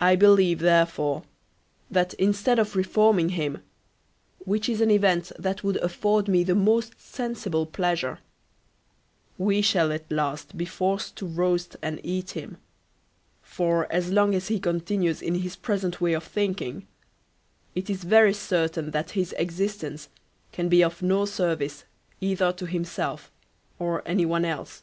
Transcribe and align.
I 0.00 0.16
believe, 0.16 0.58
therefore, 0.58 1.22
that 1.88 2.14
instead 2.14 2.58
of 2.58 2.74
reforming 2.74 3.28
him 3.28 3.62
(which 4.40 4.68
is 4.68 4.80
an 4.80 4.90
event 4.90 5.30
that 5.38 5.62
would 5.62 5.76
afford 5.76 6.26
me 6.26 6.42
the 6.42 6.56
most 6.56 6.94
sensible 7.00 7.64
pleasure) 7.64 8.18
we 9.38 9.62
shall 9.62 9.92
at 9.92 10.10
last 10.10 10.56
be 10.56 10.64
forced 10.64 11.14
to 11.18 11.26
roast 11.28 11.76
and 11.80 12.00
eat 12.02 12.30
him; 12.32 12.56
for, 13.40 13.86
as 13.92 14.10
long 14.10 14.34
as 14.34 14.48
he 14.48 14.58
continues 14.58 15.22
in 15.22 15.36
his 15.36 15.54
present 15.54 16.00
way 16.00 16.12
of 16.14 16.24
thinking, 16.24 16.88
it 17.76 17.88
is 17.88 18.02
very 18.02 18.34
certain 18.34 18.90
that 18.90 19.10
his 19.12 19.32
existence 19.38 20.08
can 20.50 20.68
be 20.68 20.82
of 20.82 21.02
no 21.02 21.24
service 21.24 21.84
either 22.20 22.52
to 22.54 22.66
himself, 22.66 23.30
or 23.78 24.02
any 24.06 24.26
one 24.26 24.44
else." 24.44 24.82